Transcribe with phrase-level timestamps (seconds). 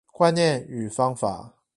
[0.11, 1.53] 觀念與方法